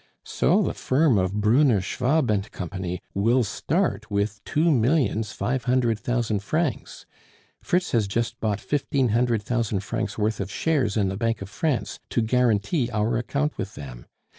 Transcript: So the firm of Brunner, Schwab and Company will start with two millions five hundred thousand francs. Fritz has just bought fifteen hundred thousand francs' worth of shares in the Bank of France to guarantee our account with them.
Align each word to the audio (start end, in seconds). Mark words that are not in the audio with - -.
So 0.25 0.63
the 0.63 0.73
firm 0.73 1.19
of 1.19 1.31
Brunner, 1.41 1.79
Schwab 1.79 2.31
and 2.31 2.51
Company 2.51 3.03
will 3.13 3.43
start 3.43 4.09
with 4.09 4.43
two 4.45 4.71
millions 4.71 5.31
five 5.31 5.65
hundred 5.65 5.99
thousand 5.99 6.41
francs. 6.41 7.05
Fritz 7.61 7.91
has 7.91 8.07
just 8.07 8.39
bought 8.39 8.59
fifteen 8.61 9.09
hundred 9.09 9.43
thousand 9.43 9.81
francs' 9.81 10.17
worth 10.17 10.39
of 10.39 10.49
shares 10.51 10.97
in 10.97 11.09
the 11.09 11.17
Bank 11.17 11.43
of 11.43 11.51
France 11.51 11.99
to 12.09 12.23
guarantee 12.23 12.89
our 12.91 13.15
account 13.15 13.59
with 13.59 13.75
them. 13.75 14.07